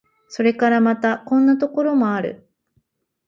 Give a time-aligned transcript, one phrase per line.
[0.27, 2.49] それからまた、こんなところもある。